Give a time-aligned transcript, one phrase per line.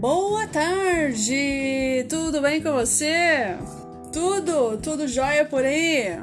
[0.00, 2.06] Boa tarde!
[2.08, 3.54] Tudo bem com você?
[4.10, 6.18] Tudo, tudo jóia por aí?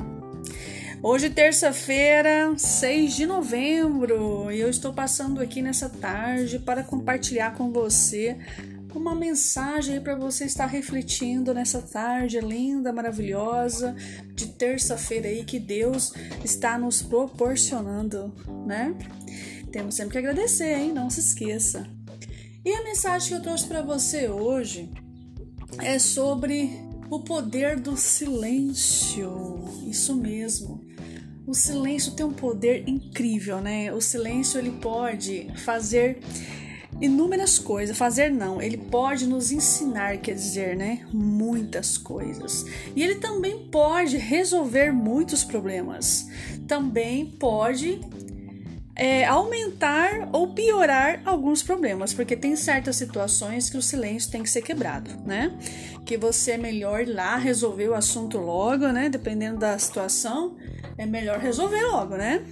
[1.04, 7.72] Hoje, terça-feira, 6 de novembro, e eu estou passando aqui nessa tarde para compartilhar com
[7.72, 8.36] você
[8.96, 13.96] uma mensagem para você estar refletindo nessa tarde linda, maravilhosa
[14.34, 16.14] de terça-feira aí que Deus
[16.44, 18.34] está nos proporcionando,
[18.66, 18.96] né?
[19.72, 20.92] Temos sempre que agradecer, hein?
[20.92, 21.97] Não se esqueça.
[22.68, 24.90] E a mensagem que eu trouxe para você hoje
[25.82, 26.70] é sobre
[27.10, 29.64] o poder do silêncio.
[29.88, 30.86] Isso mesmo.
[31.48, 33.94] O silêncio tem um poder incrível, né?
[33.94, 36.20] O silêncio ele pode fazer
[37.00, 37.98] inúmeras coisas.
[37.98, 41.08] Fazer não, ele pode nos ensinar, quer dizer, né?
[41.14, 42.66] Muitas coisas.
[42.94, 46.28] E ele também pode resolver muitos problemas.
[46.68, 48.02] Também pode
[48.98, 54.50] é, aumentar ou piorar alguns problemas, porque tem certas situações que o silêncio tem que
[54.50, 55.56] ser quebrado, né?
[56.04, 59.08] Que você é melhor ir lá resolver o assunto logo, né?
[59.08, 60.58] Dependendo da situação,
[60.98, 62.44] é melhor resolver logo, né?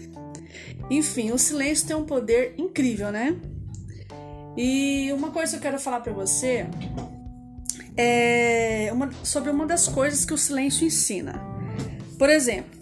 [0.87, 3.35] Enfim, o silêncio tem um poder incrível, né?
[4.55, 6.67] E uma coisa que eu quero falar para você
[7.97, 11.41] é uma, sobre uma das coisas que o silêncio ensina.
[12.19, 12.74] Por exemplo,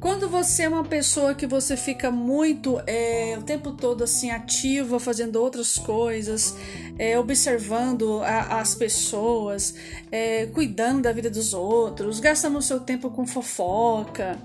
[0.00, 5.00] quando você é uma pessoa que você fica muito é, o tempo todo assim ativa,
[5.00, 6.54] fazendo outras coisas,
[6.98, 9.74] é, observando a, as pessoas,
[10.10, 14.38] é, cuidando da vida dos outros, gastando o seu tempo com fofoca,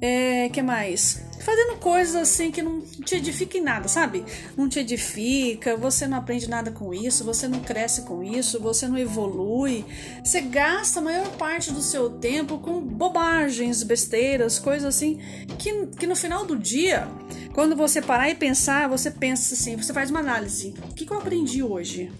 [0.00, 1.22] é, que mais?
[1.40, 4.24] Fazendo coisas assim que não te edifica em nada, sabe?
[4.56, 8.88] Não te edifica, você não aprende nada com isso, você não cresce com isso, você
[8.88, 9.84] não evolui.
[10.24, 15.20] Você gasta a maior parte do seu tempo com bobagens, besteiras, coisas assim,
[15.58, 17.06] que, que no final do dia,
[17.52, 20.74] quando você parar e pensar, você pensa assim, você faz uma análise.
[20.90, 22.10] O que, que eu aprendi hoje?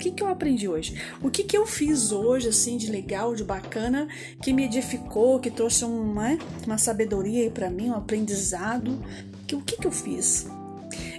[0.00, 1.00] Que, que eu aprendi hoje?
[1.22, 4.08] O que, que eu fiz hoje, assim, de legal, de bacana,
[4.42, 8.98] que me edificou, que trouxe uma, uma sabedoria aí pra mim, um aprendizado?
[9.46, 10.46] Que, o que, que eu fiz?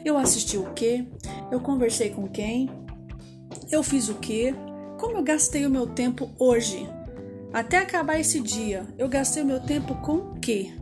[0.04, 1.06] Eu assisti o quê?
[1.52, 2.70] Eu conversei com quem?
[3.70, 4.54] Eu fiz o quê?
[5.00, 6.90] Como eu gastei o meu tempo hoje?
[7.54, 10.74] Até acabar esse dia, eu gastei o meu tempo com o quê?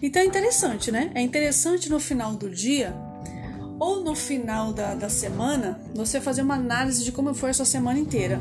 [0.00, 1.10] Então é interessante, né?
[1.14, 3.07] É interessante no final do dia
[3.78, 7.64] ou no final da, da semana você fazer uma análise de como foi a sua
[7.64, 8.40] semana inteira.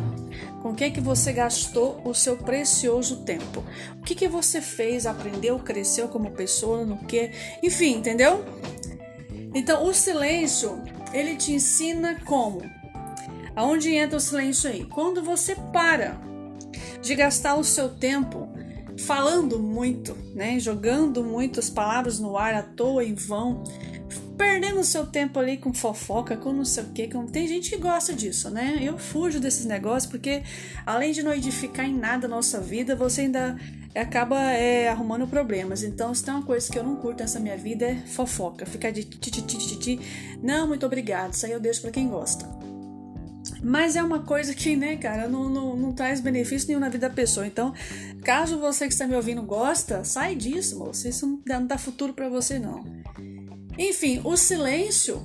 [0.61, 3.63] Com o que, que você gastou o seu precioso tempo?
[3.99, 7.31] O que, que você fez, aprendeu, cresceu como pessoa, no que?
[7.61, 8.43] Enfim, entendeu?
[9.53, 10.81] Então, o silêncio,
[11.13, 12.61] ele te ensina como.
[13.55, 14.85] Aonde entra o silêncio aí?
[14.85, 16.19] Quando você para
[17.01, 18.47] de gastar o seu tempo
[18.97, 20.59] falando muito, né?
[20.59, 23.63] Jogando muitas palavras no ar à toa em vão,
[24.37, 27.07] perdendo seu tempo ali com fofoca, com não sei o que.
[27.07, 27.25] Com...
[27.25, 28.77] Tem gente que gosta disso, né?
[28.81, 30.43] Eu fujo desses negócios porque,
[30.85, 33.57] além de não edificar em nada a nossa vida, você ainda
[33.95, 35.83] acaba é, arrumando problemas.
[35.83, 38.65] Então, se tem uma coisa que eu não curto nessa minha vida é fofoca.
[38.65, 39.99] Ficar de ti,
[40.41, 41.33] Não, muito obrigado.
[41.33, 42.47] Isso aí eu deixo pra quem gosta.
[43.63, 47.09] Mas é uma coisa que, né, cara, não, não, não traz benefício nenhum na vida
[47.09, 47.47] da pessoa.
[47.47, 47.73] Então,
[48.23, 51.07] caso você que está me ouvindo gosta, sai disso, moço.
[51.07, 52.83] Isso não dá futuro para você, não.
[53.77, 55.23] Enfim, o silêncio,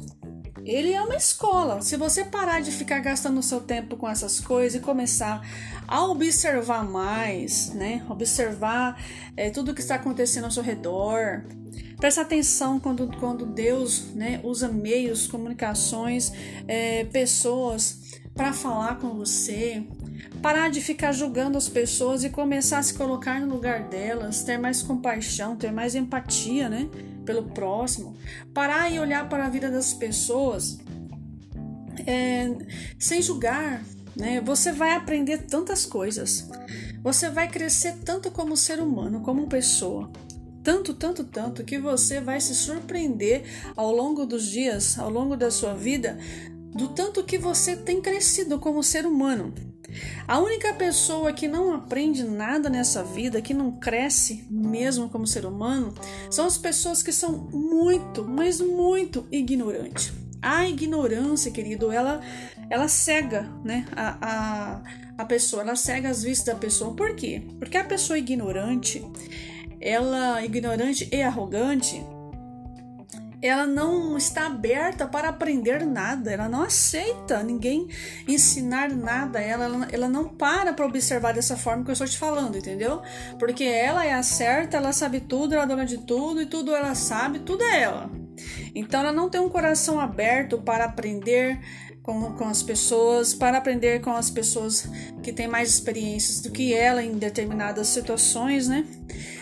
[0.65, 1.81] ele é uma escola.
[1.81, 5.41] Se você parar de ficar gastando seu tempo com essas coisas e começar
[5.89, 8.05] a observar mais, né?
[8.09, 9.03] Observar
[9.37, 11.45] é, tudo que está acontecendo ao seu redor.
[11.97, 16.33] Prestar atenção quando, quando Deus né, usa meios, comunicações,
[16.67, 19.83] é, pessoas para falar com você.
[20.41, 24.59] Parar de ficar julgando as pessoas e começar a se colocar no lugar delas, ter
[24.59, 26.89] mais compaixão, ter mais empatia, né?
[27.25, 28.17] pelo próximo,
[28.53, 30.79] parar e olhar para a vida das pessoas
[32.07, 32.51] é,
[32.99, 33.83] sem julgar,
[34.17, 34.41] né?
[34.41, 36.49] Você vai aprender tantas coisas,
[37.03, 40.11] você vai crescer tanto como ser humano, como pessoa.
[40.63, 43.43] Tanto, tanto, tanto que você vai se surpreender
[43.75, 46.17] ao longo dos dias, ao longo da sua vida,
[46.75, 49.53] do tanto que você tem crescido como ser humano.
[50.27, 55.45] A única pessoa que não aprende nada nessa vida, que não cresce mesmo como ser
[55.45, 55.95] humano,
[56.31, 60.13] são as pessoas que são muito, mas muito ignorantes.
[60.41, 62.21] A ignorância, querido, ela,
[62.69, 63.87] ela cega, né?
[63.95, 64.83] A, a,
[65.19, 66.95] a pessoa, ela cega as vistas da pessoa.
[66.95, 67.43] Por quê?
[67.59, 69.05] Porque a pessoa ignorante,
[69.81, 72.05] ela ignorante e arrogante,
[73.43, 77.89] ela não está aberta para aprender nada, ela não aceita ninguém
[78.29, 82.57] ensinar nada ela, ela não para para observar dessa forma que eu estou te falando,
[82.57, 83.03] entendeu?
[83.41, 86.75] Porque ela é a certa, ela sabe tudo, ela é dona de tudo e tudo
[86.75, 88.11] ela sabe, tudo é ela.
[88.75, 91.59] Então ela não tem um coração aberto para aprender
[92.03, 94.89] com, com as pessoas, para aprender com as pessoas
[95.23, 98.87] que têm mais experiências do que ela em determinadas situações, né?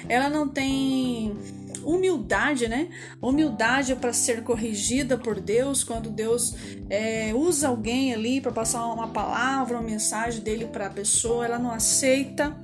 [0.09, 1.37] Ela não tem
[1.85, 2.89] humildade, né?
[3.21, 6.55] Humildade para ser corrigida por Deus quando Deus
[6.89, 11.59] é, usa alguém ali para passar uma palavra, uma mensagem dele para a pessoa, ela
[11.59, 12.57] não aceita.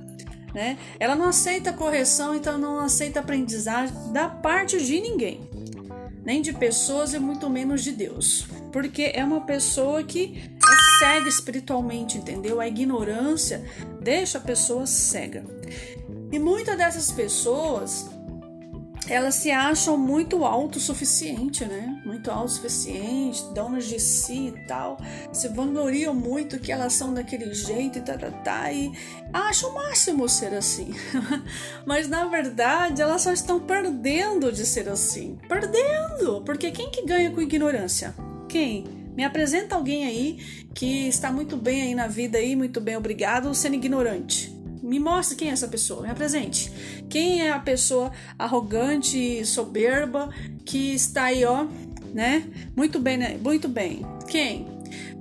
[0.53, 0.77] Né?
[0.99, 5.47] Ela não aceita correção, então não aceita aprendizagem da parte de ninguém,
[6.23, 11.29] nem de pessoas e muito menos de Deus, porque é uma pessoa que é cega
[11.29, 12.59] espiritualmente, entendeu?
[12.59, 13.63] A ignorância
[14.01, 15.43] deixa a pessoa cega.
[16.31, 18.09] E muitas dessas pessoas
[19.09, 22.01] elas se acham muito autossuficiente, né?
[22.05, 24.97] Muito autossuficiente, donas de si e tal.
[25.31, 28.91] Se vangloriam muito que elas são daquele jeito e tá, tá, tá e
[29.31, 30.93] acham o máximo ser assim.
[31.85, 35.37] Mas na verdade, elas só estão perdendo de ser assim.
[35.47, 36.41] Perdendo!
[36.43, 38.13] Porque quem que ganha com ignorância?
[38.49, 38.85] Quem?
[39.15, 43.53] Me apresenta alguém aí que está muito bem aí na vida aí, muito bem, obrigado,
[43.55, 44.56] sendo ignorante.
[44.87, 46.71] Me mostre quem é essa pessoa, me apresente.
[47.09, 50.29] Quem é a pessoa arrogante, soberba,
[50.65, 51.67] que está aí, ó,
[52.13, 52.45] né?
[52.73, 53.37] Muito bem, né?
[53.43, 54.05] Muito bem.
[54.29, 54.65] Quem?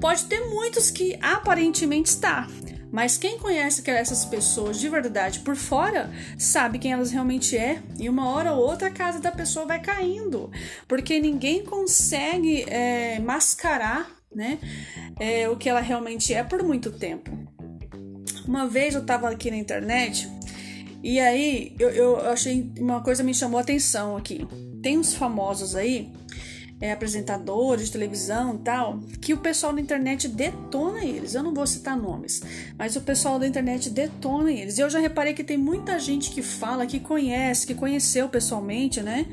[0.01, 2.47] Pode ter muitos que aparentemente está,
[2.93, 7.83] mas quem conhece essas pessoas de verdade por fora sabe quem elas realmente é.
[7.99, 10.51] E uma hora ou outra a casa da pessoa vai caindo,
[10.87, 14.59] porque ninguém consegue é, mascarar, né,
[15.19, 17.46] é, o que ela realmente é por muito tempo.
[18.47, 20.31] Uma vez eu tava aqui na internet
[21.03, 24.47] e aí eu, eu achei uma coisa me chamou a atenção aqui.
[24.83, 26.13] Tem uns famosos aí,
[26.81, 31.35] é, apresentadores de televisão tal, que o pessoal da internet detona eles.
[31.35, 32.43] Eu não vou citar nomes,
[32.79, 34.79] mas o pessoal da internet detona eles.
[34.79, 39.03] E eu já reparei que tem muita gente que fala, que conhece, que conheceu pessoalmente,
[39.03, 39.27] né?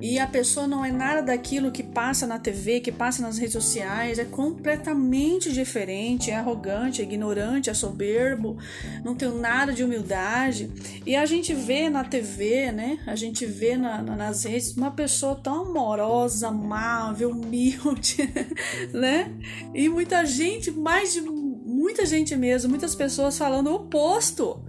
[0.00, 3.52] E a pessoa não é nada daquilo que passa na TV, que passa nas redes
[3.52, 8.56] sociais, é completamente diferente, é arrogante, é ignorante, é soberbo,
[9.04, 10.70] não tem nada de humildade.
[11.04, 12.98] E a gente vê na TV, né?
[13.06, 18.28] A gente vê na, na, nas redes uma pessoa tão amorosa, amável, humilde,
[18.94, 19.32] né?
[19.74, 24.60] E muita gente, mais de muita gente mesmo, muitas pessoas falando o oposto.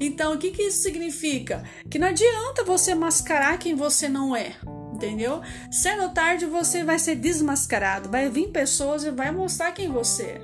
[0.00, 1.64] Então, o que, que isso significa?
[1.90, 4.54] Que não adianta você mascarar quem você não é.
[4.92, 5.42] Entendeu?
[5.70, 8.08] Cedo ou tarde você vai ser desmascarado.
[8.08, 10.42] Vai vir pessoas e vai mostrar quem você é.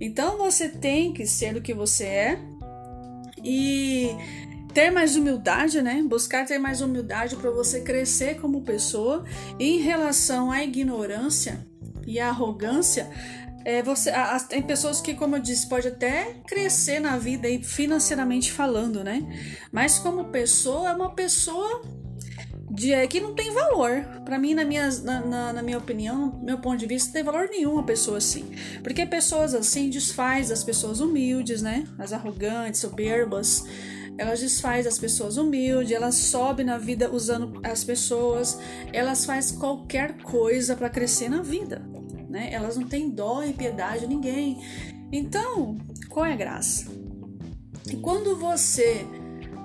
[0.00, 2.38] Então você tem que ser o que você é
[3.42, 4.10] e
[4.72, 6.02] ter mais humildade, né?
[6.02, 9.24] Buscar ter mais humildade para você crescer como pessoa.
[9.58, 11.66] E em relação à ignorância
[12.06, 13.08] e à arrogância,
[13.64, 17.46] é, você, a, a, tem pessoas que, como eu disse, pode até crescer na vida
[17.46, 19.22] aí, financeiramente falando, né?
[19.70, 21.82] Mas como pessoa, é uma pessoa
[22.70, 24.04] de, é, que não tem valor.
[24.24, 27.22] Para mim, na minha, na, na, na, minha opinião, meu ponto de vista, não tem
[27.22, 28.50] valor nenhum uma pessoa assim.
[28.82, 31.86] Porque pessoas assim desfaz as pessoas humildes, né?
[31.98, 33.64] As arrogantes, soberbas.
[34.18, 38.58] Elas desfaz as pessoas humildes, elas sobem na vida usando as pessoas,
[38.92, 41.91] elas faz qualquer coisa para crescer na vida
[42.32, 42.48] né?
[42.50, 44.58] Elas não têm dó e piedade de ninguém.
[45.12, 45.76] Então,
[46.08, 46.90] qual é a graça?
[47.86, 49.06] E quando você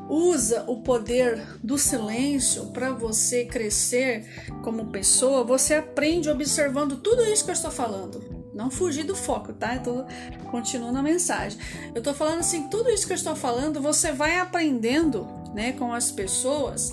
[0.09, 4.25] usa o poder do silêncio para você crescer
[4.63, 8.36] como pessoa, você aprende observando tudo isso que eu estou falando.
[8.53, 9.75] Não fugir do foco, tá?
[9.75, 10.05] Eu tô
[10.50, 11.57] continuando a mensagem.
[11.95, 15.93] Eu tô falando assim, tudo isso que eu estou falando, você vai aprendendo, né, com
[15.93, 16.91] as pessoas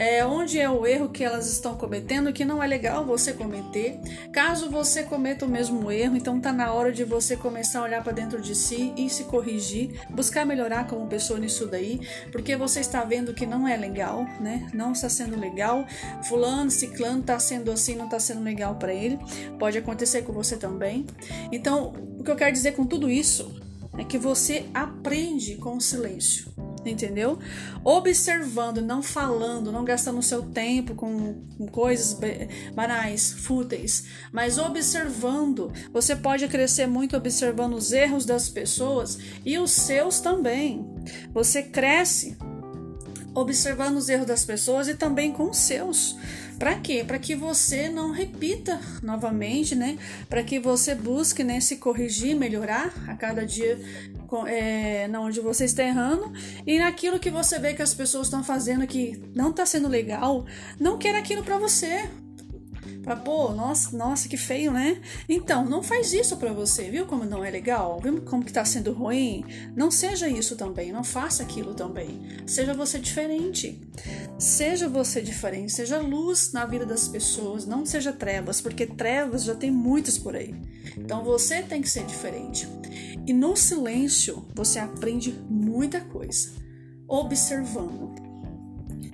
[0.00, 4.00] é, onde é o erro que elas estão cometendo que não é legal você cometer.
[4.32, 8.02] Caso você cometa o mesmo erro, então tá na hora de você começar a olhar
[8.02, 12.00] para dentro de si e se corrigir, buscar melhorar como pessoa nisso daí,
[12.32, 14.70] porque você está vendo que não é legal, né?
[14.72, 15.84] Não está sendo legal.
[16.22, 19.18] Fulano, ciclano tá sendo assim, não tá sendo legal para ele.
[19.58, 21.04] Pode acontecer com você também.
[21.52, 23.54] Então, o que eu quero dizer com tudo isso
[23.98, 27.38] é que você aprende com o silêncio entendeu?
[27.84, 32.18] Observando, não falando, não gastando seu tempo com, com coisas
[32.74, 35.72] banais, fúteis, mas observando.
[35.92, 40.86] Você pode crescer muito observando os erros das pessoas e os seus também.
[41.32, 42.36] Você cresce
[43.34, 46.16] observando os erros das pessoas e também com os seus.
[46.60, 47.02] Para quê?
[47.02, 49.96] Para que você não repita novamente, né?
[50.28, 53.80] Para que você busque né, se corrigir, melhorar a cada dia
[54.46, 56.30] é, na onde você está errando
[56.66, 60.44] e naquilo que você vê que as pessoas estão fazendo que não está sendo legal,
[60.78, 62.10] não quer aquilo para você.
[63.02, 65.00] Pra, pô, nossa, nossa, que feio, né?
[65.26, 67.98] Então, não faz isso para você, viu como não é legal?
[68.02, 69.44] Viu como que tá sendo ruim?
[69.74, 72.20] Não seja isso também, não faça aquilo também.
[72.46, 73.80] Seja você diferente.
[74.40, 79.54] Seja você diferente, seja luz na vida das pessoas, não seja trevas, porque trevas já
[79.54, 80.54] tem muitas por aí.
[80.96, 82.66] Então você tem que ser diferente.
[83.26, 86.52] E no silêncio você aprende muita coisa,
[87.06, 88.30] observando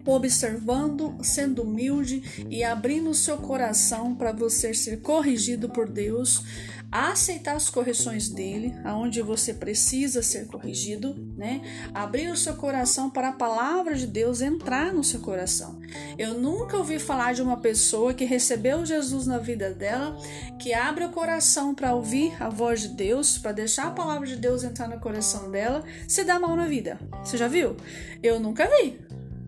[0.06, 6.45] observando, sendo humilde e abrindo o seu coração para você ser corrigido por Deus,
[6.90, 11.61] aceitar as correções dele, aonde você precisa ser corrigido, né?
[11.93, 15.81] Abrir o seu coração para a palavra de Deus entrar no seu coração.
[16.16, 20.16] Eu nunca ouvi falar de uma pessoa que recebeu Jesus na vida dela,
[20.59, 24.37] que abre o coração para ouvir a voz de Deus, para deixar a palavra de
[24.37, 26.99] Deus entrar no coração dela, se dá mal na vida.
[27.25, 27.76] Você já viu?
[28.23, 28.99] Eu nunca vi.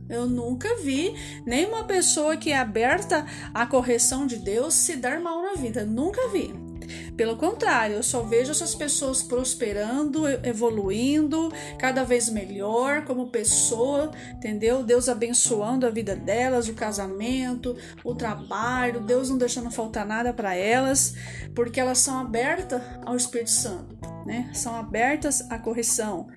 [0.08, 1.14] Eu nunca vi
[1.44, 5.84] nenhuma pessoa que é aberta à correção de Deus se dar mal na vida.
[5.84, 6.67] Nunca vi.
[7.16, 14.82] Pelo contrário, eu só vejo essas pessoas prosperando, evoluindo, cada vez melhor como pessoa, entendeu?
[14.82, 20.54] Deus abençoando a vida delas, o casamento, o trabalho, Deus não deixando faltar nada para
[20.54, 21.14] elas,
[21.54, 24.50] porque elas são abertas ao Espírito Santo, né?
[24.52, 26.28] São abertas à correção.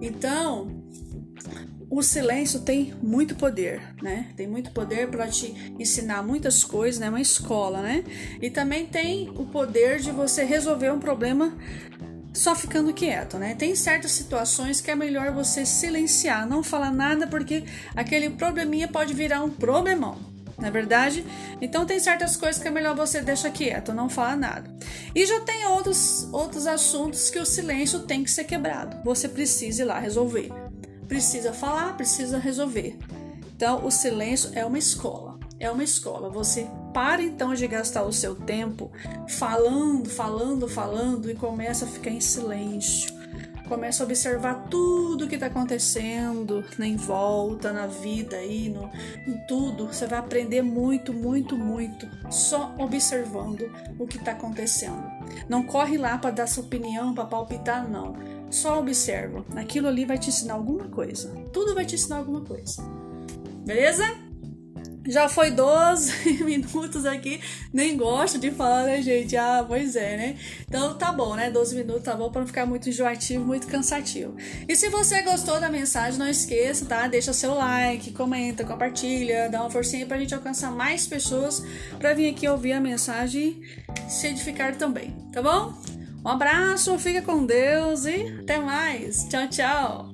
[0.00, 0.82] Então,
[1.92, 4.32] o silêncio tem muito poder, né?
[4.34, 7.10] Tem muito poder para te ensinar muitas coisas, né?
[7.10, 8.02] Uma escola, né?
[8.40, 11.54] E também tem o poder de você resolver um problema
[12.32, 13.54] só ficando quieto, né?
[13.54, 19.12] Tem certas situações que é melhor você silenciar, não falar nada, porque aquele probleminha pode
[19.12, 20.18] virar um problemão,
[20.58, 21.22] não é verdade?
[21.60, 24.74] Então tem certas coisas que é melhor você deixar quieto, não falar nada.
[25.14, 28.96] E já tem outros, outros assuntos que o silêncio tem que ser quebrado.
[29.04, 30.61] Você precisa ir lá resolver
[31.12, 32.96] precisa falar, precisa resolver.
[33.54, 35.38] Então, o silêncio é uma escola.
[35.60, 36.30] É uma escola.
[36.30, 38.90] Você para então de gastar o seu tempo
[39.28, 43.12] falando, falando, falando e começa a ficar em silêncio.
[43.68, 48.90] Começa a observar tudo que está acontecendo em volta, na vida aí, no,
[49.26, 49.88] em tudo.
[49.88, 55.04] Você vai aprender muito, muito, muito só observando o que está acontecendo.
[55.46, 59.44] Não corre lá para dar sua opinião, para palpitar, não só observa.
[59.56, 61.28] Aquilo ali vai te ensinar alguma coisa.
[61.52, 62.82] Tudo vai te ensinar alguma coisa.
[63.64, 64.04] Beleza?
[65.06, 67.40] Já foi 12 minutos aqui.
[67.72, 69.36] Nem gosto de falar, né, gente?
[69.36, 70.36] Ah, pois é, né?
[70.68, 71.50] Então tá bom, né?
[71.50, 74.36] 12 minutos tá bom para não ficar muito enjoativo, muito cansativo.
[74.68, 77.08] E se você gostou da mensagem, não esqueça, tá?
[77.08, 81.64] Deixa seu like, comenta, compartilha, dá uma forcinha pra gente alcançar mais pessoas
[81.98, 83.60] para vir aqui ouvir a mensagem
[84.06, 85.74] e se edificar também, tá bom?
[86.24, 89.24] Um abraço, fica com Deus e até mais.
[89.28, 90.11] Tchau, tchau.